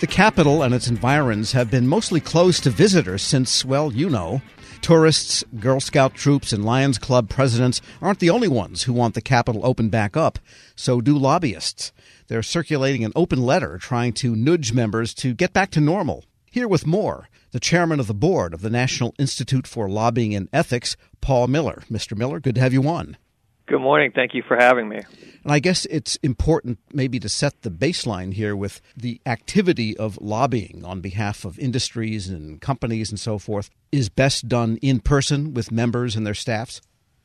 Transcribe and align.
The 0.00 0.06
Capitol 0.06 0.62
and 0.62 0.72
its 0.72 0.88
environs 0.88 1.52
have 1.52 1.70
been 1.70 1.86
mostly 1.86 2.20
closed 2.20 2.62
to 2.62 2.70
visitors 2.70 3.20
since, 3.20 3.66
well, 3.66 3.92
you 3.92 4.08
know. 4.08 4.40
Tourists, 4.80 5.44
Girl 5.58 5.78
Scout 5.78 6.14
troops, 6.14 6.54
and 6.54 6.64
Lions 6.64 6.96
Club 6.96 7.28
presidents 7.28 7.82
aren't 8.00 8.18
the 8.18 8.30
only 8.30 8.48
ones 8.48 8.84
who 8.84 8.94
want 8.94 9.14
the 9.14 9.20
Capitol 9.20 9.60
open 9.62 9.90
back 9.90 10.16
up. 10.16 10.38
So 10.74 11.02
do 11.02 11.18
lobbyists. 11.18 11.92
They're 12.28 12.42
circulating 12.42 13.04
an 13.04 13.12
open 13.14 13.42
letter 13.42 13.76
trying 13.76 14.14
to 14.14 14.34
nudge 14.34 14.72
members 14.72 15.12
to 15.16 15.34
get 15.34 15.52
back 15.52 15.70
to 15.72 15.82
normal. 15.82 16.24
Here 16.50 16.66
with 16.66 16.86
more, 16.86 17.28
the 17.50 17.60
chairman 17.60 18.00
of 18.00 18.06
the 18.06 18.14
board 18.14 18.54
of 18.54 18.62
the 18.62 18.70
National 18.70 19.14
Institute 19.18 19.66
for 19.66 19.86
Lobbying 19.86 20.34
and 20.34 20.48
Ethics, 20.50 20.96
Paul 21.20 21.46
Miller. 21.48 21.82
Mr. 21.90 22.16
Miller, 22.16 22.40
good 22.40 22.54
to 22.54 22.62
have 22.62 22.72
you 22.72 22.88
on. 22.88 23.18
Good 23.70 23.82
morning. 23.82 24.10
Thank 24.12 24.34
you 24.34 24.42
for 24.42 24.56
having 24.56 24.88
me. 24.88 24.96
And 25.44 25.52
I 25.52 25.60
guess 25.60 25.84
it's 25.84 26.16
important 26.24 26.80
maybe 26.92 27.20
to 27.20 27.28
set 27.28 27.62
the 27.62 27.70
baseline 27.70 28.34
here 28.34 28.56
with 28.56 28.80
the 28.96 29.20
activity 29.24 29.96
of 29.96 30.18
lobbying 30.20 30.82
on 30.84 31.00
behalf 31.00 31.44
of 31.44 31.56
industries 31.56 32.28
and 32.28 32.60
companies 32.60 33.10
and 33.10 33.20
so 33.20 33.38
forth 33.38 33.70
is 33.92 34.08
best 34.08 34.48
done 34.48 34.76
in 34.82 34.98
person 34.98 35.54
with 35.54 35.70
members 35.70 36.16
and 36.16 36.26
their 36.26 36.34
staffs. 36.34 36.80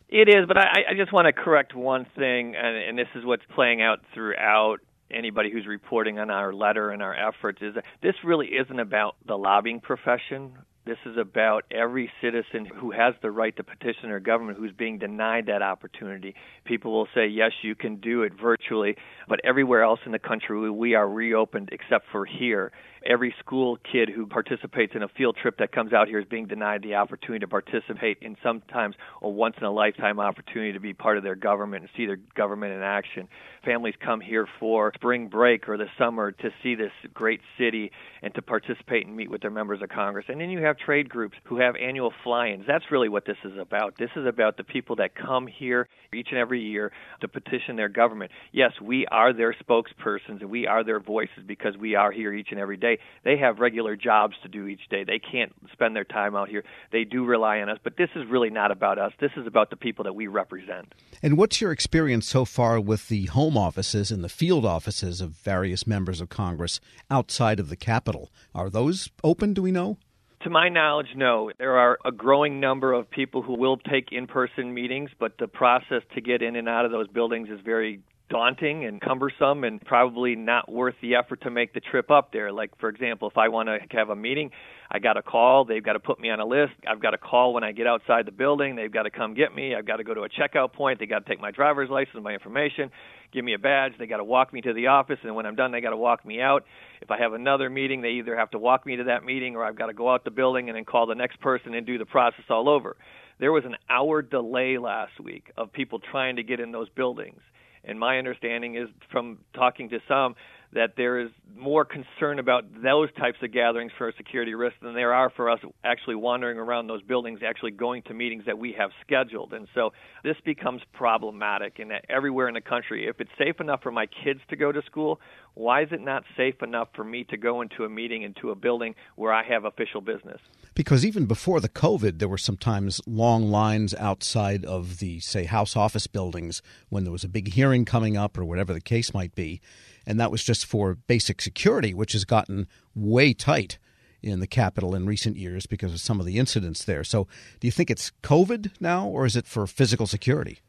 It 0.08 0.30
is, 0.30 0.46
but 0.48 0.56
I, 0.56 0.84
I 0.92 0.94
just 0.96 1.12
want 1.12 1.26
to 1.26 1.34
correct 1.34 1.74
one 1.74 2.06
thing, 2.16 2.56
and, 2.56 2.78
and 2.78 2.96
this 2.96 3.08
is 3.16 3.26
what's 3.26 3.42
playing 3.56 3.82
out 3.82 4.02
throughout 4.14 4.82
anybody 5.10 5.52
who's 5.52 5.66
reporting 5.66 6.20
on 6.20 6.30
our 6.30 6.54
letter 6.54 6.92
and 6.92 7.02
our 7.02 7.16
efforts 7.16 7.64
is 7.64 7.74
that 7.74 7.86
this 8.04 8.14
really 8.24 8.50
isn't 8.50 8.80
about 8.80 9.16
the 9.26 9.36
lobbying 9.36 9.80
profession 9.80 10.60
this 10.86 10.98
is 11.06 11.18
about 11.18 11.66
every 11.72 12.12
citizen 12.22 12.66
who 12.66 12.92
has 12.92 13.16
the 13.22 13.32
right 13.32 13.56
to 13.58 13.64
petition 13.64 14.10
their 14.10 14.20
government 14.20 14.58
who's 14.58 14.72
being 14.72 15.00
denied 15.00 15.48
that 15.48 15.62
opportunity. 15.62 16.36
People 16.64 16.94
will 16.94 17.08
say, 17.16 17.28
yes, 17.28 17.52
you 17.64 17.74
can 17.76 17.98
do 17.98 18.22
it 18.22 18.34
virtually, 18.40 18.96
but 19.28 19.40
everywhere 19.44 19.82
else 19.82 20.00
in 20.06 20.12
the 20.12 20.20
country 20.20 20.70
we 20.70 20.94
are 20.94 21.10
reopened 21.10 21.70
except 21.72 22.06
for 22.12 22.26
here. 22.26 22.72
Every 23.08 23.36
school 23.40 23.78
kid 23.92 24.10
who 24.10 24.26
participates 24.26 24.94
in 24.96 25.04
a 25.04 25.08
field 25.08 25.38
trip 25.40 25.60
that 25.60 25.72
comes 25.72 25.94
out 25.94 26.08
here 26.08 26.20
is 26.20 26.26
being 26.26 26.48
denied 26.48 26.82
the 26.82 26.96
opportunity 26.96 27.44
to 27.44 27.48
participate 27.48 28.18
in 28.22 28.36
sometimes 28.42 28.96
a 29.22 29.30
once 29.30 29.56
in 29.60 29.64
a 29.64 29.72
lifetime 29.72 30.20
opportunity 30.20 30.74
to 30.74 30.80
be 30.80 30.94
part 30.94 31.18
of 31.18 31.24
their 31.24 31.36
government 31.36 31.84
and 31.84 31.90
see 31.96 32.08
their 32.08 32.18
government 32.36 32.74
in 32.74 32.82
action. 32.82 33.28
Families 33.64 33.94
come 34.04 34.22
here 34.22 34.48
for 34.60 34.92
spring 34.96 35.28
break 35.28 35.70
or 35.70 35.78
the 35.78 35.86
summer 36.00 36.32
to 36.32 36.50
see 36.64 36.74
this 36.74 36.92
great 37.14 37.42
city 37.60 37.92
and 38.24 38.34
to 38.34 38.42
participate 38.42 39.06
and 39.06 39.16
meet 39.16 39.30
with 39.30 39.42
their 39.42 39.52
members 39.52 39.84
of 39.84 39.90
Congress. 39.90 40.26
And 40.28 40.42
then 40.42 40.50
you 40.50 40.64
have 40.64 40.78
trade 40.78 41.08
groups 41.08 41.38
who 41.44 41.58
have 41.58 41.76
annual 41.76 42.12
fly-ins. 42.24 42.66
That's 42.68 42.86
really 42.90 43.10
what 43.10 43.26
this 43.26 43.38
is 43.44 43.58
about. 43.60 43.98
This 44.00 44.12
is 44.16 44.26
about 44.26 44.58
the 44.58 44.64
people 44.64 44.96
that 44.96 45.14
come 45.14 45.46
here 45.46 45.88
each 46.12 46.30
and 46.32 46.40
every 46.40 46.62
year 46.62 46.92
to 47.22 47.28
petition 47.28 47.76
their 47.76 47.90
government. 47.90 48.32
Yes, 48.52 48.72
we 48.82 49.06
are 49.08 49.32
their 49.32 49.54
spokespersons 49.54 50.42
and 50.42 50.50
we 50.50 50.66
are 50.66 50.84
their 50.84 51.00
voices 51.00 51.44
because 51.46 51.78
we 51.78 51.94
are 51.94 52.12
here 52.12 52.34
each 52.34 52.48
and 52.52 52.60
every 52.60 52.78
day. 52.78 52.95
They 53.24 53.38
have 53.38 53.60
regular 53.60 53.96
jobs 53.96 54.36
to 54.44 54.50
do 54.50 54.68
each 54.68 54.88
day. 54.90 55.04
They 55.04 55.20
can't 55.20 55.54
spend 55.72 55.96
their 55.96 56.04
time 56.04 56.36
out 56.36 56.50
here. 56.50 56.64
They 56.92 57.04
do 57.04 57.26
rely 57.26 57.60
on 57.60 57.70
us, 57.70 57.78
but 57.84 57.98
this 57.98 58.10
is 58.16 58.26
really 58.28 58.50
not 58.50 58.72
about 58.72 58.98
us. 58.98 59.12
This 59.20 59.32
is 59.38 59.48
about 59.48 59.70
the 59.70 59.76
people 59.76 60.04
that 60.04 60.14
we 60.14 60.28
represent. 60.28 60.94
And 61.22 61.38
what's 61.38 61.62
your 61.62 61.72
experience 61.72 62.28
so 62.28 62.46
far 62.46 62.80
with 62.80 63.08
the 63.08 63.26
home 63.28 63.58
offices 63.58 64.12
and 64.12 64.24
the 64.24 64.30
field 64.30 64.66
offices 64.66 65.22
of 65.22 65.32
various 65.32 65.88
members 65.88 66.22
of 66.22 66.30
Congress 66.30 66.80
outside 67.10 67.60
of 67.60 67.70
the 67.70 67.76
Capitol? 67.76 68.32
Are 68.54 68.70
those 68.70 69.10
open, 69.24 69.54
do 69.54 69.62
we 69.62 69.72
know? 69.72 69.98
To 70.42 70.50
my 70.52 70.70
knowledge, 70.70 71.08
no. 71.16 71.52
There 71.58 71.78
are 71.78 71.98
a 72.06 72.12
growing 72.12 72.60
number 72.60 72.94
of 72.94 73.10
people 73.10 73.42
who 73.42 73.58
will 73.58 73.78
take 73.78 74.12
in 74.12 74.28
person 74.28 74.76
meetings, 74.76 75.10
but 75.20 75.40
the 75.40 75.48
process 75.48 76.04
to 76.14 76.22
get 76.22 76.44
in 76.44 76.56
and 76.56 76.70
out 76.70 76.86
of 76.86 76.92
those 76.92 77.08
buildings 77.08 77.50
is 77.50 77.60
very 77.66 78.02
daunting 78.30 78.86
and 78.86 79.00
cumbersome 79.00 79.64
and 79.64 79.80
probably 79.82 80.36
not 80.36 80.72
worth 80.72 80.96
the 81.02 81.16
effort 81.16 81.42
to 81.42 81.52
make 81.52 81.74
the 81.74 81.80
trip 81.80 82.10
up 82.10 82.32
there. 82.34 82.52
Like, 82.52 82.72
for 82.80 82.90
example, 82.90 83.30
if 83.30 83.38
I 83.38 83.50
want 83.50 83.70
to 83.70 83.80
have 83.92 84.10
a 84.10 84.16
meeting, 84.16 84.50
I 84.90 85.00
got 85.00 85.18
a 85.18 85.22
call, 85.22 85.66
they've 85.66 85.84
got 85.84 85.94
to 85.94 86.00
put 86.00 86.20
me 86.20 86.30
on 86.30 86.40
a 86.40 86.46
list. 86.46 86.74
I've 86.90 87.02
got 87.02 87.14
a 87.14 87.18
call 87.18 87.54
when 87.54 87.64
I 87.64 87.72
get 87.72 87.86
outside 87.86 88.26
the 88.26 88.32
building, 88.32 88.76
they've 88.76 88.92
got 88.92 89.04
to 89.04 89.12
come 89.12 89.36
get 89.36 89.54
me. 89.54 89.76
I've 89.76 89.86
got 89.86 89.98
to 89.98 90.04
go 90.04 90.14
to 90.14 90.22
a 90.22 90.30
checkout 90.30 90.74
point, 90.74 91.00
they 91.00 91.06
got 91.06 91.26
to 91.26 91.30
take 91.30 91.40
my 91.40 91.52
driver's 91.52 91.90
license, 91.90 92.24
my 92.24 92.34
information, 92.34 92.90
give 93.32 93.46
me 93.46 93.54
a 93.54 93.60
badge, 93.60 93.94
they 94.00 94.08
got 94.08 94.18
to 94.18 94.24
walk 94.24 94.54
me 94.54 94.62
to 94.62 94.74
the 94.74 94.88
office, 94.88 95.20
and 95.24 95.36
when 95.36 95.46
I'm 95.46 95.56
done, 95.56 95.72
they 95.72 95.82
got 95.82 95.92
to 95.92 95.98
walk 95.98 96.26
me 96.26 96.42
out. 96.42 96.66
If 97.02 97.12
I 97.12 97.20
have 97.20 97.34
another 97.34 97.70
meeting, 97.70 98.02
they 98.02 98.10
either 98.10 98.36
have 98.36 98.50
to 98.52 98.60
walk 98.60 98.86
me 98.86 98.96
to 98.96 99.04
that 99.06 99.24
meeting 99.24 99.56
or 99.56 99.64
I've 99.64 99.78
got 99.78 99.88
to 99.88 99.94
go 99.94 100.12
out 100.12 100.24
the 100.24 100.32
building 100.32 100.70
and 100.70 100.76
then 100.76 100.86
call 100.86 101.06
the 101.06 101.16
next 101.16 101.40
person 101.42 101.76
and 101.76 101.86
do 101.86 101.98
the 101.98 102.06
process 102.06 102.46
all 102.50 102.70
over. 102.70 102.96
There 103.40 103.52
was 103.52 103.66
an 103.66 103.76
hour 103.90 104.22
delay 104.22 104.78
last 104.78 105.20
week 105.20 105.52
of 105.58 105.72
people 105.74 106.00
trying 106.00 106.38
to 106.38 106.44
get 106.44 106.60
in 106.60 106.72
those 106.72 106.90
buildings 106.90 107.42
and 107.88 108.00
my 108.00 108.18
understanding 108.18 108.76
is 108.76 108.88
from 109.12 109.40
talking 109.54 109.90
to 109.90 110.00
some 110.08 110.36
that 110.76 110.96
there 110.98 111.18
is 111.20 111.30
more 111.56 111.86
concern 111.86 112.38
about 112.38 112.66
those 112.84 113.10
types 113.14 113.38
of 113.42 113.52
gatherings 113.52 113.94
for 113.98 114.10
a 114.10 114.14
security 114.18 114.54
risk 114.54 114.76
than 114.82 114.94
there 114.94 115.14
are 115.14 115.30
for 115.30 115.50
us 115.50 115.60
actually 115.86 116.16
wandering 116.16 116.58
around 116.58 116.88
those 116.88 117.02
buildings, 117.02 117.40
actually 117.48 117.72
going 117.72 118.02
to 118.04 118.14
meetings 118.14 118.44
that 118.46 118.58
we 118.58 118.76
have 118.78 118.92
scheduled. 119.02 119.54
And 119.54 119.70
so 119.74 119.94
this 120.26 120.36
becomes 120.44 120.82
problematic 120.92 121.80
in 121.80 121.88
that 121.88 122.04
everywhere 122.10 122.50
in 122.50 122.56
the 122.56 122.62
country. 122.62 123.08
If 123.08 123.22
it's 123.22 123.32
safe 123.38 123.62
enough 123.62 123.82
for 123.82 123.92
my 123.92 124.06
kids 124.06 124.42
to 124.50 124.58
go 124.58 124.74
to 124.74 124.82
school, 124.82 125.22
why 125.54 125.82
is 125.82 125.90
it 125.94 126.02
not 126.02 126.24
safe 126.36 126.62
enough 126.62 126.90
for 126.94 127.06
me 127.06 127.24
to 127.30 127.38
go 127.38 127.62
into 127.62 127.86
a 127.86 127.90
meeting, 127.90 128.24
into 128.24 128.52
a 128.52 128.56
building 128.56 128.96
where 129.16 129.32
I 129.32 129.44
have 129.44 129.64
official 129.64 130.02
business? 130.02 130.42
Because 130.74 131.06
even 131.06 131.26
before 131.26 131.62
the 131.62 131.70
COVID, 131.70 132.20
there 132.20 132.28
were 132.28 132.38
sometimes 132.38 133.00
long 133.08 133.50
lines 133.50 133.94
outside 133.94 134.66
of 134.66 135.00
the, 135.00 135.22
say, 135.22 135.46
House 135.46 135.78
office 135.78 136.06
buildings 136.06 136.62
when 136.90 137.06
there 137.06 137.14
was 137.14 137.24
a 137.24 137.30
big 137.30 137.54
hearing 137.54 137.86
coming 137.86 138.18
up 138.18 138.38
or 138.38 138.44
whatever 138.44 138.74
the 138.74 138.82
case 138.82 139.14
might 139.14 139.34
be 139.36 139.62
and 140.06 140.20
that 140.20 140.32
was 140.32 140.44
just 140.44 140.66
for 140.66 140.96
basic 141.08 141.42
security, 141.42 141.94
which 141.94 142.14
has 142.14 142.26
gotten 142.26 142.68
way 142.94 143.34
tight 143.34 143.78
in 144.22 144.40
the 144.40 144.48
capital 144.48 144.96
in 144.96 145.06
recent 145.06 145.38
years 145.38 145.66
because 145.66 145.94
of 145.94 146.00
some 146.00 146.20
of 146.20 146.26
the 146.26 146.38
incidents 146.38 146.84
there. 146.84 147.04
So, 147.04 147.28
do 147.60 147.68
you 147.68 147.72
think 147.72 147.92
it's 147.92 148.12
COVID 148.24 148.72
now, 148.80 149.08
or 149.08 149.26
is 149.26 149.36
it 149.36 149.46
for 149.46 149.68
physical 149.68 150.08
security? 150.08 150.60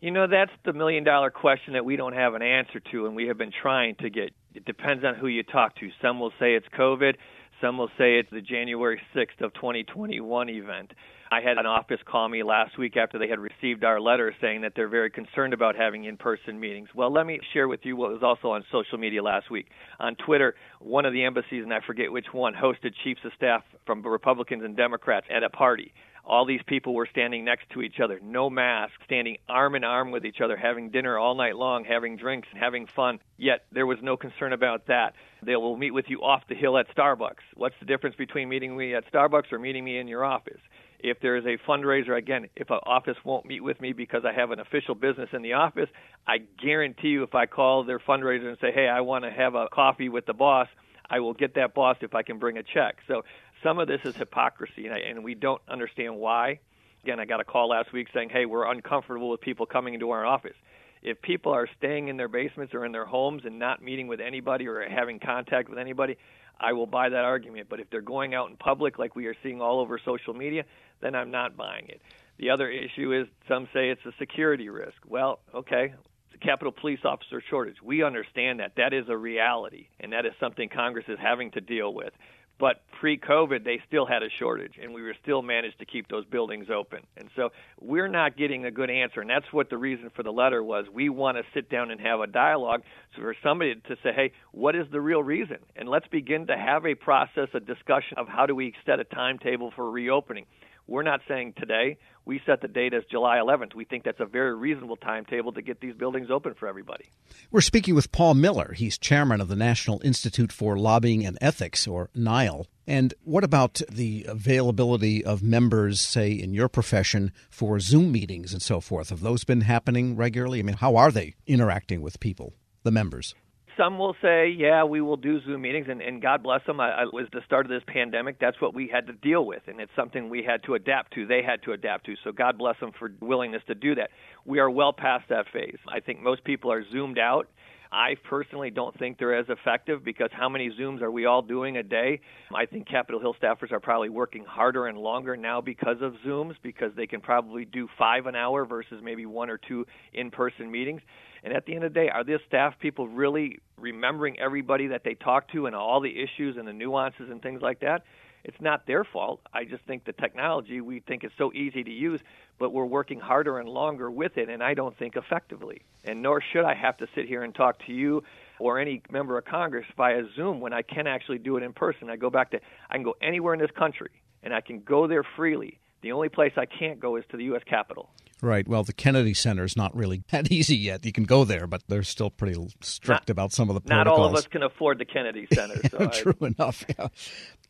You 0.00 0.10
know, 0.10 0.26
that's 0.26 0.50
the 0.64 0.72
million 0.72 1.04
dollar 1.04 1.30
question 1.30 1.74
that 1.74 1.84
we 1.84 1.96
don't 1.96 2.14
have 2.14 2.34
an 2.34 2.42
answer 2.42 2.80
to, 2.90 3.06
and 3.06 3.14
we 3.14 3.28
have 3.28 3.38
been 3.38 3.52
trying 3.52 3.94
to 3.96 4.10
get. 4.10 4.32
It 4.54 4.64
depends 4.64 5.04
on 5.04 5.14
who 5.14 5.28
you 5.28 5.42
talk 5.42 5.76
to. 5.76 5.90
Some 6.00 6.18
will 6.18 6.32
say 6.40 6.54
it's 6.54 6.66
COVID, 6.76 7.14
some 7.60 7.78
will 7.78 7.90
say 7.96 8.18
it's 8.18 8.28
the 8.30 8.40
January 8.40 9.00
6th 9.14 9.40
of 9.40 9.54
2021 9.54 10.48
event. 10.48 10.92
I 11.32 11.40
had 11.40 11.56
an 11.56 11.64
office 11.64 12.00
call 12.04 12.28
me 12.28 12.42
last 12.42 12.76
week 12.76 12.94
after 12.98 13.18
they 13.18 13.26
had 13.26 13.38
received 13.38 13.84
our 13.84 13.98
letter 13.98 14.34
saying 14.38 14.60
that 14.60 14.74
they're 14.76 14.86
very 14.86 15.08
concerned 15.08 15.54
about 15.54 15.76
having 15.76 16.04
in 16.04 16.18
person 16.18 16.60
meetings. 16.60 16.90
Well, 16.94 17.10
let 17.10 17.24
me 17.24 17.40
share 17.54 17.68
with 17.68 17.80
you 17.84 17.96
what 17.96 18.10
was 18.10 18.22
also 18.22 18.50
on 18.50 18.66
social 18.70 18.98
media 18.98 19.22
last 19.22 19.50
week. 19.50 19.70
On 19.98 20.14
Twitter, 20.14 20.54
one 20.78 21.06
of 21.06 21.14
the 21.14 21.24
embassies, 21.24 21.62
and 21.62 21.72
I 21.72 21.80
forget 21.86 22.12
which 22.12 22.26
one, 22.34 22.52
hosted 22.52 22.92
chiefs 23.02 23.22
of 23.24 23.32
staff 23.34 23.64
from 23.86 24.02
Republicans 24.02 24.62
and 24.62 24.76
Democrats 24.76 25.26
at 25.30 25.42
a 25.42 25.48
party. 25.48 25.94
All 26.22 26.44
these 26.44 26.60
people 26.66 26.92
were 26.92 27.08
standing 27.10 27.46
next 27.46 27.70
to 27.70 27.80
each 27.80 27.98
other, 27.98 28.20
no 28.22 28.50
mask, 28.50 28.92
standing 29.06 29.38
arm 29.48 29.74
in 29.74 29.84
arm 29.84 30.10
with 30.10 30.26
each 30.26 30.42
other, 30.42 30.58
having 30.58 30.90
dinner 30.90 31.18
all 31.18 31.34
night 31.34 31.56
long, 31.56 31.86
having 31.86 32.18
drinks, 32.18 32.48
and 32.52 32.62
having 32.62 32.86
fun. 32.86 33.20
Yet 33.38 33.64
there 33.72 33.86
was 33.86 33.98
no 34.02 34.18
concern 34.18 34.52
about 34.52 34.88
that. 34.88 35.14
They 35.42 35.56
will 35.56 35.78
meet 35.78 35.92
with 35.92 36.10
you 36.10 36.20
off 36.22 36.42
the 36.46 36.54
hill 36.54 36.76
at 36.76 36.94
Starbucks. 36.94 37.40
What's 37.54 37.74
the 37.80 37.86
difference 37.86 38.16
between 38.16 38.50
meeting 38.50 38.76
me 38.76 38.94
at 38.94 39.10
Starbucks 39.10 39.50
or 39.50 39.58
meeting 39.58 39.82
me 39.82 39.96
in 39.96 40.08
your 40.08 40.26
office? 40.26 40.60
If 41.02 41.18
there 41.20 41.36
is 41.36 41.44
a 41.44 41.58
fundraiser, 41.68 42.16
again, 42.16 42.48
if 42.54 42.70
an 42.70 42.78
office 42.84 43.16
won't 43.24 43.44
meet 43.44 43.62
with 43.62 43.80
me 43.80 43.92
because 43.92 44.22
I 44.24 44.32
have 44.32 44.52
an 44.52 44.60
official 44.60 44.94
business 44.94 45.28
in 45.32 45.42
the 45.42 45.54
office, 45.54 45.88
I 46.28 46.38
guarantee 46.62 47.08
you 47.08 47.24
if 47.24 47.34
I 47.34 47.46
call 47.46 47.82
their 47.82 47.98
fundraiser 47.98 48.46
and 48.46 48.56
say, 48.60 48.70
hey, 48.72 48.86
I 48.86 49.00
want 49.00 49.24
to 49.24 49.30
have 49.30 49.56
a 49.56 49.66
coffee 49.72 50.08
with 50.08 50.26
the 50.26 50.32
boss, 50.32 50.68
I 51.10 51.18
will 51.18 51.34
get 51.34 51.56
that 51.56 51.74
boss 51.74 51.96
if 52.02 52.14
I 52.14 52.22
can 52.22 52.38
bring 52.38 52.56
a 52.56 52.62
check. 52.62 52.98
So 53.08 53.22
some 53.64 53.80
of 53.80 53.88
this 53.88 54.00
is 54.04 54.14
hypocrisy, 54.14 54.86
and, 54.86 54.94
I, 54.94 54.98
and 54.98 55.24
we 55.24 55.34
don't 55.34 55.60
understand 55.68 56.16
why. 56.16 56.60
Again, 57.02 57.18
I 57.18 57.24
got 57.24 57.40
a 57.40 57.44
call 57.44 57.70
last 57.70 57.92
week 57.92 58.06
saying, 58.14 58.30
hey, 58.30 58.46
we're 58.46 58.70
uncomfortable 58.70 59.28
with 59.28 59.40
people 59.40 59.66
coming 59.66 59.94
into 59.94 60.10
our 60.10 60.24
office. 60.24 60.56
If 61.02 61.20
people 61.20 61.52
are 61.52 61.68
staying 61.78 62.06
in 62.08 62.16
their 62.16 62.28
basements 62.28 62.74
or 62.74 62.84
in 62.86 62.92
their 62.92 63.06
homes 63.06 63.42
and 63.44 63.58
not 63.58 63.82
meeting 63.82 64.06
with 64.06 64.20
anybody 64.20 64.68
or 64.68 64.88
having 64.88 65.18
contact 65.18 65.68
with 65.68 65.80
anybody, 65.80 66.16
I 66.60 66.72
will 66.74 66.86
buy 66.86 67.08
that 67.08 67.24
argument. 67.24 67.66
But 67.68 67.80
if 67.80 67.90
they're 67.90 68.00
going 68.00 68.34
out 68.34 68.50
in 68.50 68.56
public 68.56 69.00
like 69.00 69.16
we 69.16 69.26
are 69.26 69.34
seeing 69.42 69.60
all 69.60 69.80
over 69.80 70.00
social 70.04 70.32
media, 70.32 70.64
then 71.02 71.14
I'm 71.14 71.30
not 71.30 71.56
buying 71.56 71.86
it. 71.88 72.00
The 72.38 72.50
other 72.50 72.70
issue 72.70 73.12
is 73.12 73.28
some 73.46 73.68
say 73.74 73.90
it's 73.90 74.04
a 74.06 74.12
security 74.18 74.68
risk. 74.68 74.96
Well, 75.06 75.40
okay, 75.54 75.92
it's 76.26 76.34
a 76.34 76.38
Capitol 76.38 76.72
Police 76.72 77.00
officer 77.04 77.42
shortage. 77.50 77.76
We 77.82 78.02
understand 78.02 78.60
that. 78.60 78.72
That 78.76 78.92
is 78.92 79.04
a 79.08 79.16
reality, 79.16 79.88
and 80.00 80.12
that 80.12 80.26
is 80.26 80.32
something 80.40 80.68
Congress 80.68 81.04
is 81.08 81.18
having 81.20 81.50
to 81.52 81.60
deal 81.60 81.92
with. 81.92 82.12
But 82.58 82.82
pre-COVID, 83.00 83.64
they 83.64 83.80
still 83.88 84.06
had 84.06 84.22
a 84.22 84.28
shortage, 84.38 84.74
and 84.80 84.94
we 84.94 85.02
were 85.02 85.16
still 85.20 85.42
managed 85.42 85.80
to 85.80 85.84
keep 85.84 86.06
those 86.08 86.24
buildings 86.26 86.66
open. 86.72 87.00
And 87.16 87.28
so 87.34 87.50
we're 87.80 88.08
not 88.08 88.36
getting 88.36 88.64
a 88.66 88.70
good 88.70 88.88
answer, 88.88 89.20
and 89.20 89.28
that's 89.28 89.52
what 89.52 89.68
the 89.68 89.78
reason 89.78 90.10
for 90.14 90.22
the 90.22 90.32
letter 90.32 90.62
was. 90.62 90.86
We 90.92 91.08
want 91.08 91.38
to 91.38 91.44
sit 91.54 91.68
down 91.68 91.90
and 91.90 92.00
have 92.00 92.20
a 92.20 92.26
dialogue 92.26 92.82
so 93.16 93.22
for 93.22 93.34
somebody 93.42 93.74
to 93.74 93.96
say, 94.02 94.12
"Hey, 94.12 94.32
what 94.52 94.76
is 94.76 94.88
the 94.90 95.00
real 95.00 95.22
reason?" 95.22 95.58
And 95.74 95.88
let's 95.88 96.06
begin 96.06 96.46
to 96.48 96.56
have 96.56 96.86
a 96.86 96.94
process, 96.94 97.48
a 97.52 97.60
discussion 97.60 98.18
of 98.18 98.28
how 98.28 98.46
do 98.46 98.54
we 98.54 98.74
set 98.86 99.00
a 99.00 99.04
timetable 99.04 99.72
for 99.72 99.90
reopening 99.90 100.46
We're 100.86 101.02
not 101.02 101.20
saying 101.28 101.54
today. 101.56 101.98
We 102.24 102.40
set 102.46 102.60
the 102.60 102.68
date 102.68 102.94
as 102.94 103.02
July 103.10 103.38
11th. 103.38 103.74
We 103.74 103.84
think 103.84 104.04
that's 104.04 104.20
a 104.20 104.26
very 104.26 104.54
reasonable 104.54 104.96
timetable 104.96 105.52
to 105.52 105.62
get 105.62 105.80
these 105.80 105.94
buildings 105.94 106.28
open 106.30 106.54
for 106.54 106.68
everybody. 106.68 107.10
We're 107.50 107.60
speaking 107.60 107.94
with 107.94 108.12
Paul 108.12 108.34
Miller. 108.34 108.74
He's 108.76 108.98
chairman 108.98 109.40
of 109.40 109.48
the 109.48 109.56
National 109.56 110.00
Institute 110.04 110.52
for 110.52 110.76
Lobbying 110.76 111.24
and 111.24 111.38
Ethics, 111.40 111.86
or 111.86 112.10
NILE. 112.14 112.66
And 112.86 113.14
what 113.24 113.44
about 113.44 113.80
the 113.90 114.24
availability 114.28 115.24
of 115.24 115.42
members, 115.42 116.00
say, 116.00 116.32
in 116.32 116.52
your 116.52 116.68
profession 116.68 117.32
for 117.48 117.80
Zoom 117.80 118.12
meetings 118.12 118.52
and 118.52 118.62
so 118.62 118.80
forth? 118.80 119.10
Have 119.10 119.20
those 119.20 119.44
been 119.44 119.62
happening 119.62 120.16
regularly? 120.16 120.58
I 120.58 120.62
mean, 120.62 120.76
how 120.76 120.96
are 120.96 121.10
they 121.10 121.34
interacting 121.46 122.02
with 122.02 122.20
people, 122.20 122.54
the 122.82 122.90
members? 122.90 123.34
Some 123.76 123.98
will 123.98 124.14
say, 124.22 124.48
yeah, 124.48 124.84
we 124.84 125.00
will 125.00 125.16
do 125.16 125.40
Zoom 125.44 125.62
meetings, 125.62 125.86
and, 125.90 126.00
and 126.00 126.20
God 126.20 126.42
bless 126.42 126.64
them. 126.66 126.80
I, 126.80 126.90
I 126.90 127.04
was 127.04 127.26
the 127.32 127.40
start 127.44 127.66
of 127.66 127.70
this 127.70 127.82
pandemic. 127.86 128.38
That's 128.40 128.60
what 128.60 128.74
we 128.74 128.88
had 128.92 129.06
to 129.06 129.12
deal 129.12 129.46
with, 129.46 129.62
and 129.66 129.80
it's 129.80 129.92
something 129.96 130.28
we 130.28 130.42
had 130.42 130.62
to 130.64 130.74
adapt 130.74 131.14
to. 131.14 131.26
They 131.26 131.42
had 131.42 131.62
to 131.64 131.72
adapt 131.72 132.06
to. 132.06 132.14
So 132.24 132.32
God 132.32 132.58
bless 132.58 132.78
them 132.80 132.92
for 132.98 133.12
willingness 133.20 133.62
to 133.66 133.74
do 133.74 133.94
that. 133.96 134.10
We 134.44 134.58
are 134.58 134.70
well 134.70 134.92
past 134.92 135.24
that 135.28 135.46
phase. 135.52 135.78
I 135.88 136.00
think 136.00 136.20
most 136.20 136.44
people 136.44 136.72
are 136.72 136.84
zoomed 136.90 137.18
out. 137.18 137.48
I 137.92 138.16
personally 138.28 138.70
don't 138.70 138.98
think 138.98 139.18
they're 139.18 139.38
as 139.38 139.44
effective 139.50 140.02
because 140.02 140.30
how 140.32 140.48
many 140.48 140.70
Zooms 140.80 141.02
are 141.02 141.10
we 141.10 141.26
all 141.26 141.42
doing 141.42 141.76
a 141.76 141.82
day? 141.82 142.20
I 142.54 142.64
think 142.64 142.88
Capitol 142.88 143.20
Hill 143.20 143.36
staffers 143.40 143.70
are 143.70 143.80
probably 143.80 144.08
working 144.08 144.46
harder 144.46 144.86
and 144.86 144.96
longer 144.96 145.36
now 145.36 145.60
because 145.60 145.98
of 146.00 146.14
Zooms 146.26 146.54
because 146.62 146.92
they 146.96 147.06
can 147.06 147.20
probably 147.20 147.66
do 147.66 147.88
five 147.98 148.24
an 148.24 148.34
hour 148.34 148.64
versus 148.64 149.02
maybe 149.04 149.26
one 149.26 149.50
or 149.50 149.58
two 149.58 149.84
in 150.14 150.30
person 150.30 150.70
meetings. 150.70 151.02
And 151.42 151.52
at 151.52 151.66
the 151.66 151.74
end 151.74 151.84
of 151.84 151.92
the 151.92 152.00
day, 152.00 152.08
are 152.08 152.24
these 152.24 152.38
staff 152.46 152.78
people 152.78 153.08
really 153.08 153.58
remembering 153.76 154.38
everybody 154.38 154.86
that 154.88 155.02
they 155.04 155.14
talk 155.14 155.50
to 155.52 155.66
and 155.66 155.74
all 155.74 156.00
the 156.00 156.20
issues 156.20 156.56
and 156.56 156.66
the 156.66 156.72
nuances 156.72 157.30
and 157.30 157.42
things 157.42 157.62
like 157.62 157.80
that? 157.80 158.04
It's 158.44 158.60
not 158.60 158.86
their 158.86 159.04
fault. 159.04 159.40
I 159.52 159.64
just 159.64 159.84
think 159.84 160.04
the 160.04 160.12
technology 160.12 160.80
we 160.80 161.00
think 161.00 161.24
is 161.24 161.30
so 161.38 161.52
easy 161.52 161.84
to 161.84 161.90
use, 161.90 162.20
but 162.58 162.72
we're 162.72 162.84
working 162.84 163.20
harder 163.20 163.58
and 163.58 163.68
longer 163.68 164.10
with 164.10 164.36
it, 164.36 164.48
and 164.48 164.62
I 164.62 164.74
don't 164.74 164.96
think 164.98 165.16
effectively. 165.16 165.82
And 166.04 166.22
nor 166.22 166.42
should 166.52 166.64
I 166.64 166.74
have 166.74 166.96
to 166.98 167.06
sit 167.14 167.26
here 167.26 167.44
and 167.44 167.54
talk 167.54 167.84
to 167.86 167.92
you 167.92 168.24
or 168.58 168.78
any 168.78 169.02
member 169.10 169.38
of 169.38 169.44
Congress 169.44 169.86
via 169.96 170.22
Zoom 170.34 170.60
when 170.60 170.72
I 170.72 170.82
can 170.82 171.06
actually 171.06 171.38
do 171.38 171.56
it 171.56 171.62
in 171.62 171.72
person. 171.72 172.10
I 172.10 172.16
go 172.16 172.30
back 172.30 172.50
to 172.50 172.60
I 172.90 172.94
can 172.94 173.04
go 173.04 173.14
anywhere 173.20 173.54
in 173.54 173.60
this 173.60 173.70
country 173.70 174.10
and 174.42 174.52
I 174.52 174.60
can 174.60 174.80
go 174.80 175.06
there 175.06 175.24
freely. 175.36 175.78
The 176.02 176.12
only 176.12 176.28
place 176.28 176.52
I 176.56 176.66
can't 176.66 176.98
go 176.98 177.16
is 177.16 177.24
to 177.30 177.36
the 177.36 177.44
U.S. 177.44 177.62
Capitol. 177.64 178.10
Right. 178.42 178.66
Well, 178.66 178.82
the 178.82 178.92
Kennedy 178.92 179.34
Center 179.34 179.62
is 179.62 179.76
not 179.76 179.94
really 179.94 180.24
that 180.30 180.50
easy 180.50 180.76
yet. 180.76 181.06
You 181.06 181.12
can 181.12 181.24
go 181.24 181.44
there, 181.44 181.68
but 181.68 181.84
they're 181.86 182.02
still 182.02 182.28
pretty 182.28 182.54
strict 182.82 183.28
not, 183.28 183.30
about 183.30 183.52
some 183.52 183.70
of 183.70 183.74
the 183.74 183.80
protocols. 183.80 184.04
Not 184.04 184.12
all 184.12 184.24
of 184.26 184.34
us 184.34 184.48
can 184.48 184.64
afford 184.64 184.98
the 184.98 185.04
Kennedy 185.04 185.46
Center. 185.52 185.80
So 185.92 186.08
True 186.08 186.34
I... 186.42 186.46
enough. 186.46 186.84
Yeah. 186.88 187.08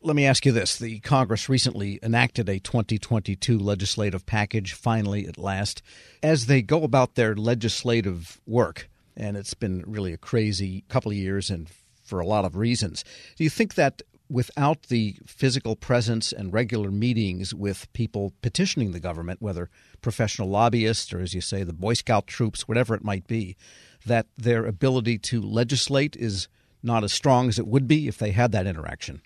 Let 0.01 0.15
me 0.15 0.25
ask 0.25 0.45
you 0.45 0.51
this: 0.51 0.77
The 0.77 0.99
Congress 1.01 1.47
recently 1.47 1.99
enacted 2.01 2.49
a 2.49 2.59
2022 2.59 3.59
legislative 3.59 4.25
package. 4.25 4.73
Finally, 4.73 5.27
at 5.27 5.37
last, 5.37 5.81
as 6.21 6.47
they 6.47 6.61
go 6.61 6.83
about 6.83 7.15
their 7.15 7.35
legislative 7.35 8.41
work, 8.47 8.89
and 9.15 9.37
it's 9.37 9.53
been 9.53 9.83
really 9.85 10.13
a 10.13 10.17
crazy 10.17 10.83
couple 10.89 11.11
of 11.11 11.17
years, 11.17 11.49
and 11.49 11.69
for 12.03 12.19
a 12.19 12.25
lot 12.25 12.45
of 12.45 12.55
reasons. 12.55 13.03
Do 13.35 13.43
you 13.43 13.49
think 13.49 13.75
that 13.75 14.01
without 14.33 14.81
the 14.87 15.15
physical 15.27 15.75
presence 15.75 16.31
and 16.31 16.51
regular 16.51 16.89
meetings 16.89 17.53
with 17.53 17.91
people 17.93 18.33
petitioning 18.41 18.91
the 18.91 18.99
government, 18.99 19.39
whether 19.43 19.69
professional 20.01 20.49
lobbyists 20.49 21.13
or, 21.13 21.19
as 21.19 21.35
you 21.35 21.39
say, 21.39 21.61
the 21.61 21.71
Boy 21.71 21.93
Scout 21.93 22.25
troops, 22.25 22.67
whatever 22.67 22.95
it 22.95 23.03
might 23.03 23.27
be, 23.27 23.55
that 24.07 24.25
their 24.35 24.65
ability 24.65 25.19
to 25.19 25.39
legislate 25.39 26.15
is 26.15 26.47
not 26.81 27.03
as 27.03 27.13
strong 27.13 27.47
as 27.47 27.59
it 27.59 27.67
would 27.67 27.87
be 27.87 28.07
if 28.07 28.17
they 28.17 28.31
had 28.31 28.51
that 28.51 28.65
interaction? 28.65 29.21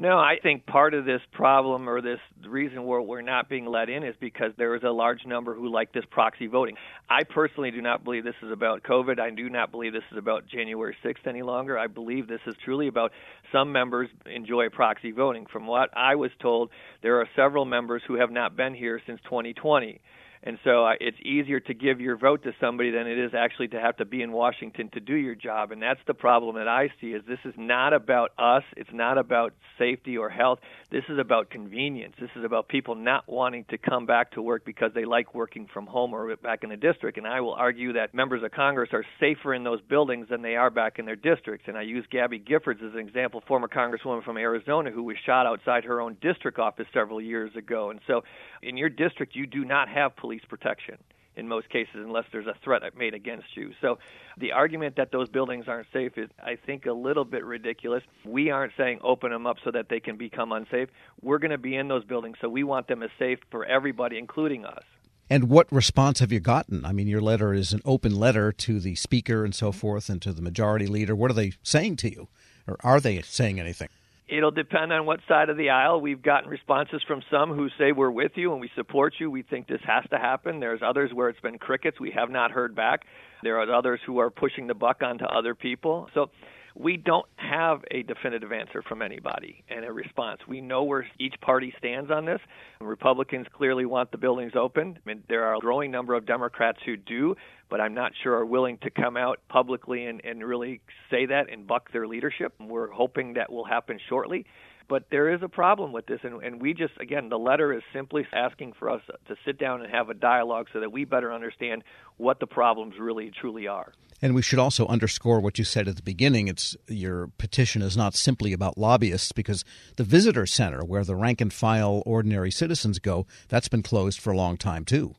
No, 0.00 0.16
I 0.16 0.36
think 0.40 0.64
part 0.64 0.94
of 0.94 1.04
this 1.04 1.20
problem 1.32 1.88
or 1.88 2.00
this 2.00 2.20
reason 2.46 2.84
where 2.84 3.00
we're 3.00 3.20
not 3.20 3.48
being 3.48 3.66
let 3.66 3.90
in 3.90 4.04
is 4.04 4.14
because 4.20 4.52
there 4.56 4.76
is 4.76 4.84
a 4.84 4.90
large 4.90 5.26
number 5.26 5.56
who 5.56 5.68
like 5.68 5.92
this 5.92 6.04
proxy 6.08 6.46
voting. 6.46 6.76
I 7.10 7.24
personally 7.24 7.72
do 7.72 7.82
not 7.82 8.04
believe 8.04 8.22
this 8.22 8.36
is 8.40 8.52
about 8.52 8.84
COVID. 8.84 9.18
I 9.18 9.30
do 9.30 9.50
not 9.50 9.72
believe 9.72 9.92
this 9.92 10.04
is 10.12 10.16
about 10.16 10.46
January 10.46 10.96
6th 11.04 11.26
any 11.26 11.42
longer. 11.42 11.76
I 11.76 11.88
believe 11.88 12.28
this 12.28 12.40
is 12.46 12.54
truly 12.64 12.86
about 12.86 13.10
some 13.50 13.72
members 13.72 14.08
enjoy 14.32 14.68
proxy 14.68 15.10
voting. 15.10 15.46
From 15.52 15.66
what 15.66 15.90
I 15.96 16.14
was 16.14 16.30
told, 16.40 16.70
there 17.02 17.20
are 17.20 17.26
several 17.34 17.64
members 17.64 18.02
who 18.06 18.14
have 18.20 18.30
not 18.30 18.54
been 18.54 18.74
here 18.74 19.00
since 19.04 19.18
2020. 19.24 20.00
And 20.42 20.58
so 20.64 20.86
uh, 20.86 20.92
it's 21.00 21.18
easier 21.20 21.60
to 21.60 21.74
give 21.74 22.00
your 22.00 22.16
vote 22.16 22.44
to 22.44 22.52
somebody 22.60 22.90
than 22.90 23.06
it 23.06 23.18
is 23.18 23.32
actually 23.34 23.68
to 23.68 23.80
have 23.80 23.96
to 23.96 24.04
be 24.04 24.22
in 24.22 24.32
Washington 24.32 24.88
to 24.90 25.00
do 25.00 25.14
your 25.14 25.34
job. 25.34 25.72
And 25.72 25.82
that's 25.82 26.00
the 26.06 26.14
problem 26.14 26.56
that 26.56 26.68
I 26.68 26.90
see 27.00 27.08
is 27.08 27.22
this 27.26 27.38
is 27.44 27.54
not 27.56 27.92
about 27.92 28.30
us. 28.38 28.62
It's 28.76 28.92
not 28.92 29.18
about 29.18 29.54
safety 29.78 30.16
or 30.16 30.28
health. 30.28 30.60
This 30.90 31.04
is 31.08 31.18
about 31.18 31.50
convenience. 31.50 32.14
This 32.20 32.30
is 32.36 32.44
about 32.44 32.68
people 32.68 32.94
not 32.94 33.28
wanting 33.28 33.64
to 33.70 33.78
come 33.78 34.06
back 34.06 34.32
to 34.32 34.42
work 34.42 34.64
because 34.64 34.92
they 34.94 35.04
like 35.04 35.34
working 35.34 35.68
from 35.72 35.86
home 35.86 36.14
or 36.14 36.36
back 36.36 36.62
in 36.62 36.70
the 36.70 36.76
district. 36.76 37.18
And 37.18 37.26
I 37.26 37.40
will 37.40 37.54
argue 37.54 37.94
that 37.94 38.14
members 38.14 38.42
of 38.42 38.52
Congress 38.52 38.90
are 38.92 39.04
safer 39.20 39.54
in 39.54 39.64
those 39.64 39.80
buildings 39.82 40.28
than 40.30 40.42
they 40.42 40.56
are 40.56 40.70
back 40.70 40.98
in 40.98 41.04
their 41.04 41.16
districts. 41.16 41.66
And 41.68 41.76
I 41.76 41.82
use 41.82 42.06
Gabby 42.10 42.38
Giffords 42.38 42.86
as 42.86 42.94
an 42.94 43.00
example, 43.00 43.42
former 43.46 43.68
Congresswoman 43.68 44.24
from 44.24 44.36
Arizona 44.36 44.90
who 44.90 45.02
was 45.02 45.16
shot 45.26 45.46
outside 45.46 45.84
her 45.84 46.00
own 46.00 46.16
district 46.20 46.58
office 46.58 46.86
several 46.92 47.20
years 47.20 47.54
ago. 47.56 47.90
And 47.90 48.00
so 48.06 48.22
in 48.62 48.76
your 48.76 48.88
district, 48.88 49.34
you 49.34 49.46
do 49.46 49.64
not 49.64 49.88
have 49.88 50.16
police 50.28 50.44
protection 50.46 50.98
in 51.36 51.48
most 51.48 51.70
cases 51.70 51.94
unless 51.94 52.26
there's 52.32 52.46
a 52.46 52.54
threat 52.62 52.82
made 52.94 53.14
against 53.14 53.56
you. 53.56 53.72
So 53.80 53.98
the 54.36 54.52
argument 54.52 54.96
that 54.96 55.10
those 55.10 55.26
buildings 55.30 55.64
aren't 55.68 55.86
safe 55.90 56.18
is, 56.18 56.28
I 56.44 56.56
think, 56.56 56.84
a 56.84 56.92
little 56.92 57.24
bit 57.24 57.46
ridiculous. 57.46 58.02
We 58.26 58.50
aren't 58.50 58.74
saying 58.76 58.98
open 59.02 59.30
them 59.30 59.46
up 59.46 59.56
so 59.64 59.70
that 59.70 59.88
they 59.88 60.00
can 60.00 60.18
become 60.18 60.52
unsafe. 60.52 60.90
We're 61.22 61.38
going 61.38 61.52
to 61.52 61.56
be 61.56 61.76
in 61.76 61.88
those 61.88 62.04
buildings, 62.04 62.36
so 62.42 62.50
we 62.50 62.62
want 62.62 62.88
them 62.88 63.02
as 63.02 63.08
safe 63.18 63.38
for 63.50 63.64
everybody, 63.64 64.18
including 64.18 64.66
us. 64.66 64.84
And 65.30 65.48
what 65.48 65.72
response 65.72 66.18
have 66.20 66.30
you 66.30 66.40
gotten? 66.40 66.84
I 66.84 66.92
mean, 66.92 67.08
your 67.08 67.22
letter 67.22 67.54
is 67.54 67.72
an 67.72 67.80
open 67.86 68.14
letter 68.14 68.52
to 68.52 68.80
the 68.80 68.96
speaker 68.96 69.46
and 69.46 69.54
so 69.54 69.72
forth 69.72 70.10
and 70.10 70.20
to 70.20 70.34
the 70.34 70.42
majority 70.42 70.86
leader. 70.86 71.16
What 71.16 71.30
are 71.30 71.34
they 71.34 71.52
saying 71.62 71.96
to 71.96 72.10
you? 72.12 72.28
Or 72.66 72.76
are 72.80 73.00
they 73.00 73.22
saying 73.22 73.58
anything? 73.58 73.88
It'll 74.28 74.50
depend 74.50 74.92
on 74.92 75.06
what 75.06 75.20
side 75.26 75.48
of 75.48 75.56
the 75.56 75.70
aisle. 75.70 76.02
We've 76.02 76.22
gotten 76.22 76.50
responses 76.50 77.02
from 77.06 77.22
some 77.30 77.54
who 77.54 77.68
say 77.78 77.92
we're 77.92 78.10
with 78.10 78.32
you 78.34 78.52
and 78.52 78.60
we 78.60 78.70
support 78.76 79.14
you. 79.18 79.30
We 79.30 79.42
think 79.42 79.66
this 79.66 79.80
has 79.86 80.04
to 80.10 80.18
happen. 80.18 80.60
There's 80.60 80.80
others 80.84 81.12
where 81.14 81.30
it's 81.30 81.40
been 81.40 81.58
crickets. 81.58 81.98
We 81.98 82.10
have 82.10 82.28
not 82.28 82.50
heard 82.50 82.74
back. 82.74 83.06
There 83.42 83.58
are 83.58 83.72
others 83.72 84.00
who 84.04 84.18
are 84.18 84.28
pushing 84.28 84.66
the 84.66 84.74
buck 84.74 85.02
onto 85.02 85.24
other 85.24 85.54
people. 85.54 86.10
So 86.12 86.30
we 86.78 86.96
don't 86.96 87.26
have 87.36 87.80
a 87.90 88.02
definitive 88.02 88.52
answer 88.52 88.82
from 88.82 89.02
anybody 89.02 89.64
and 89.68 89.84
a 89.84 89.92
response. 89.92 90.40
We 90.46 90.60
know 90.60 90.84
where 90.84 91.06
each 91.18 91.34
party 91.40 91.74
stands 91.78 92.10
on 92.10 92.24
this. 92.24 92.40
Republicans 92.80 93.46
clearly 93.52 93.84
want 93.84 94.12
the 94.12 94.18
buildings 94.18 94.52
open. 94.54 94.96
I 94.96 95.08
mean, 95.08 95.24
there 95.28 95.44
are 95.44 95.56
a 95.56 95.58
growing 95.58 95.90
number 95.90 96.14
of 96.14 96.26
Democrats 96.26 96.78
who 96.86 96.96
do, 96.96 97.34
but 97.68 97.80
I'm 97.80 97.94
not 97.94 98.12
sure 98.22 98.34
are 98.34 98.46
willing 98.46 98.78
to 98.78 98.90
come 98.90 99.16
out 99.16 99.40
publicly 99.48 100.06
and, 100.06 100.20
and 100.24 100.42
really 100.42 100.80
say 101.10 101.26
that 101.26 101.50
and 101.50 101.66
buck 101.66 101.92
their 101.92 102.06
leadership. 102.06 102.54
We're 102.60 102.90
hoping 102.90 103.34
that 103.34 103.52
will 103.52 103.64
happen 103.64 103.98
shortly. 104.08 104.46
But 104.88 105.04
there 105.10 105.34
is 105.34 105.42
a 105.42 105.48
problem 105.48 105.92
with 105.92 106.06
this, 106.06 106.20
and, 106.22 106.42
and 106.42 106.62
we 106.62 106.72
just, 106.72 106.94
again, 106.98 107.28
the 107.28 107.38
letter 107.38 107.74
is 107.74 107.82
simply 107.92 108.26
asking 108.32 108.72
for 108.72 108.88
us 108.88 109.02
to 109.26 109.36
sit 109.44 109.58
down 109.58 109.82
and 109.82 109.92
have 109.92 110.08
a 110.08 110.14
dialogue 110.14 110.68
so 110.72 110.80
that 110.80 110.90
we 110.90 111.04
better 111.04 111.30
understand 111.30 111.84
what 112.16 112.40
the 112.40 112.46
problems 112.46 112.94
really 112.98 113.30
truly 113.38 113.66
are. 113.66 113.92
And 114.22 114.34
we 114.34 114.40
should 114.40 114.58
also 114.58 114.86
underscore 114.86 115.40
what 115.40 115.58
you 115.58 115.64
said 115.64 115.88
at 115.88 115.96
the 115.96 116.02
beginning. 116.02 116.48
It's 116.48 116.74
your 116.88 117.28
petition 117.38 117.82
is 117.82 117.98
not 117.98 118.14
simply 118.14 118.54
about 118.54 118.78
lobbyists 118.78 119.32
because 119.32 119.62
the 119.96 120.04
visitor 120.04 120.46
center 120.46 120.82
where 120.84 121.04
the 121.04 121.14
rank 121.14 121.42
and 121.42 121.52
file 121.52 122.02
ordinary 122.06 122.50
citizens 122.50 122.98
go, 122.98 123.26
that's 123.48 123.68
been 123.68 123.82
closed 123.82 124.20
for 124.20 124.32
a 124.32 124.36
long 124.36 124.56
time 124.56 124.84
too. 124.84 125.14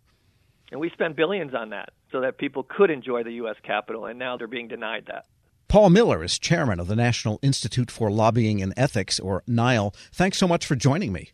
And 0.72 0.80
we 0.80 0.90
spent 0.90 1.16
billions 1.16 1.54
on 1.54 1.70
that 1.70 1.90
so 2.12 2.22
that 2.22 2.38
people 2.38 2.64
could 2.64 2.90
enjoy 2.92 3.24
the 3.24 3.34
US 3.44 3.58
Capitol 3.64 4.06
and 4.06 4.20
now 4.20 4.38
they're 4.38 4.48
being 4.48 4.68
denied 4.68 5.06
that. 5.08 5.26
Paul 5.68 5.92
Miller 5.92 6.24
is 6.24 6.40
chairman 6.40 6.80
of 6.80 6.88
the 6.88 6.96
National 6.96 7.40
Institute 7.44 7.92
for 7.92 8.10
Lobbying 8.10 8.60
and 8.60 8.74
Ethics, 8.76 9.20
or 9.20 9.44
NILE. 9.46 9.94
Thanks 10.12 10.40
so 10.40 10.48
much 10.48 10.66
for 10.66 10.76
joining 10.76 11.14
me. 11.14 11.30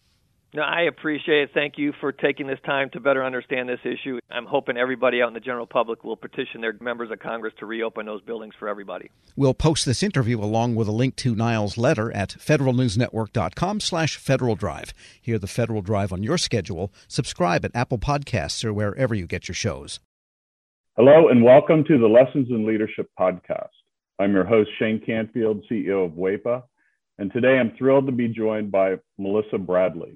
No, 0.55 0.61
I 0.61 0.83
appreciate 0.83 1.41
it. 1.41 1.49
Thank 1.53 1.73
you 1.77 1.91
for 1.99 2.13
taking 2.13 2.47
this 2.47 2.59
time 2.65 2.89
to 2.91 3.01
better 3.01 3.25
understand 3.25 3.67
this 3.67 3.81
issue. 3.83 4.19
I'm 4.31 4.45
hoping 4.45 4.77
everybody 4.77 5.21
out 5.21 5.27
in 5.27 5.33
the 5.33 5.41
general 5.41 5.65
public 5.65 6.05
will 6.05 6.15
petition 6.15 6.61
their 6.61 6.73
members 6.79 7.11
of 7.11 7.19
Congress 7.19 7.53
to 7.59 7.65
reopen 7.65 8.05
those 8.05 8.21
buildings 8.21 8.53
for 8.57 8.69
everybody. 8.69 9.11
We'll 9.35 9.53
post 9.53 9.85
this 9.85 10.01
interview 10.01 10.39
along 10.39 10.75
with 10.75 10.87
a 10.87 10.93
link 10.93 11.17
to 11.17 11.35
NILE's 11.35 11.77
letter 11.77 12.09
at 12.13 12.29
federalnewsnetwork.com 12.29 13.81
slash 13.81 14.15
Federal 14.15 14.55
Drive. 14.55 14.93
Hear 15.21 15.37
the 15.37 15.45
Federal 15.45 15.81
Drive 15.81 16.13
on 16.13 16.23
your 16.23 16.37
schedule. 16.37 16.93
Subscribe 17.09 17.65
at 17.65 17.75
Apple 17.75 17.99
Podcasts 17.99 18.63
or 18.63 18.71
wherever 18.71 19.13
you 19.13 19.27
get 19.27 19.49
your 19.49 19.55
shows. 19.55 19.99
Hello 20.95 21.27
and 21.27 21.43
welcome 21.43 21.83
to 21.83 21.97
the 21.97 22.07
Lessons 22.07 22.47
in 22.49 22.65
Leadership 22.65 23.09
podcast. 23.19 23.75
I'm 24.19 24.31
your 24.31 24.45
host, 24.45 24.69
Shane 24.79 25.01
Canfield, 25.05 25.65
CEO 25.69 26.05
of 26.05 26.13
WEPA, 26.13 26.63
and 27.19 27.29
today 27.33 27.57
I'm 27.59 27.75
thrilled 27.77 28.05
to 28.05 28.13
be 28.13 28.29
joined 28.29 28.71
by 28.71 28.95
Melissa 29.17 29.57
Bradley, 29.57 30.15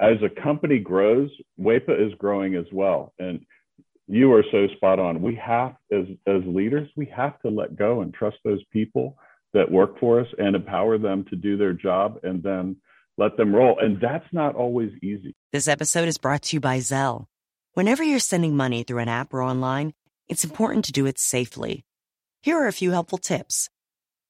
as 0.00 0.16
a 0.22 0.42
company 0.42 0.78
grows, 0.78 1.30
WEPA 1.58 2.06
is 2.06 2.12
growing 2.18 2.54
as 2.54 2.66
well. 2.72 3.12
And 3.18 3.44
you 4.06 4.32
are 4.32 4.44
so 4.50 4.66
spot 4.76 4.98
on. 4.98 5.22
We 5.22 5.36
have, 5.36 5.76
as, 5.92 6.06
as 6.26 6.42
leaders, 6.44 6.88
we 6.96 7.06
have 7.06 7.40
to 7.40 7.48
let 7.48 7.76
go 7.76 8.02
and 8.02 8.12
trust 8.12 8.38
those 8.44 8.62
people 8.72 9.16
that 9.52 9.70
work 9.70 9.98
for 9.98 10.20
us 10.20 10.26
and 10.38 10.54
empower 10.54 10.98
them 10.98 11.24
to 11.30 11.36
do 11.36 11.56
their 11.56 11.72
job 11.72 12.18
and 12.22 12.42
then 12.42 12.76
let 13.18 13.36
them 13.36 13.54
roll. 13.54 13.78
And 13.80 14.00
that's 14.00 14.26
not 14.32 14.54
always 14.54 14.90
easy. 15.02 15.34
This 15.52 15.68
episode 15.68 16.08
is 16.08 16.18
brought 16.18 16.42
to 16.42 16.56
you 16.56 16.60
by 16.60 16.78
Zelle. 16.78 17.26
Whenever 17.74 18.02
you're 18.02 18.18
sending 18.18 18.56
money 18.56 18.82
through 18.82 18.98
an 18.98 19.08
app 19.08 19.32
or 19.32 19.42
online, 19.42 19.92
it's 20.28 20.44
important 20.44 20.84
to 20.86 20.92
do 20.92 21.06
it 21.06 21.18
safely. 21.18 21.84
Here 22.42 22.58
are 22.58 22.66
a 22.66 22.72
few 22.72 22.90
helpful 22.90 23.18
tips. 23.18 23.68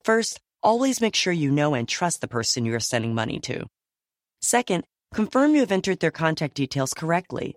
First, 0.05 0.41
always 0.63 1.01
make 1.01 1.15
sure 1.15 1.33
you 1.33 1.51
know 1.51 1.75
and 1.75 1.89
trust 1.89 2.21
the 2.21 2.29
person 2.29 2.65
you 2.65 2.75
are 2.75 2.81
sending 2.81 3.15
money 3.15 3.39
to. 3.41 3.67
Second, 4.43 4.85
Confirm 5.13 5.55
you 5.55 5.61
have 5.61 5.73
entered 5.73 6.01
their 6.01 6.13
contact 6.13 6.55
details 6.55 6.95
correctly. 6.95 7.57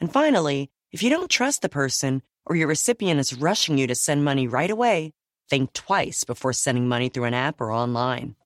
And 0.00 0.12
finally, 0.12 0.70
if 0.92 1.02
you 1.02 1.08
don't 1.08 1.30
trust 1.30 1.62
the 1.62 1.68
person 1.68 2.22
or 2.44 2.56
your 2.56 2.68
recipient 2.68 3.20
is 3.20 3.34
rushing 3.34 3.78
you 3.78 3.86
to 3.86 3.94
send 3.94 4.24
money 4.24 4.46
right 4.46 4.70
away, 4.70 5.12
think 5.48 5.72
twice 5.72 6.24
before 6.24 6.52
sending 6.52 6.88
money 6.88 7.08
through 7.08 7.24
an 7.24 7.34
app 7.34 7.60
or 7.60 7.72
online. 7.72 8.36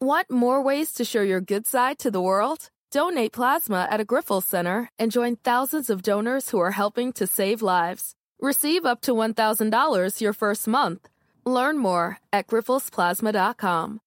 Want 0.00 0.30
more 0.30 0.62
ways 0.62 0.92
to 0.94 1.04
show 1.04 1.22
your 1.22 1.40
good 1.40 1.66
side 1.66 1.98
to 2.00 2.10
the 2.10 2.20
world? 2.20 2.70
Donate 2.90 3.32
plasma 3.32 3.88
at 3.90 4.00
a 4.00 4.04
Grifols 4.04 4.42
Center 4.42 4.90
and 4.98 5.10
join 5.10 5.36
thousands 5.36 5.88
of 5.88 6.02
donors 6.02 6.50
who 6.50 6.58
are 6.58 6.72
helping 6.72 7.12
to 7.14 7.26
save 7.26 7.62
lives. 7.62 8.14
Receive 8.40 8.84
up 8.84 9.00
to 9.02 9.12
$1,000 9.12 10.20
your 10.20 10.32
first 10.34 10.68
month. 10.68 11.08
Learn 11.46 11.78
more 11.78 12.18
at 12.32 12.46
grifolsplasma.com. 12.48 14.00